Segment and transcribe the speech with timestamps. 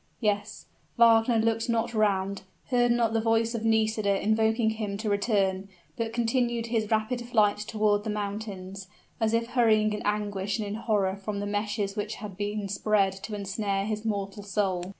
[0.19, 0.65] Yes;
[0.97, 6.11] Wagner looked not round; heard not the voice of Nisida invoking him to return, but
[6.11, 8.87] continued his rapid flight toward the mountains,
[9.19, 13.13] as if hurrying in anguish and in horror from the meshes which had been spread
[13.21, 14.85] to ensnare his mortal soul.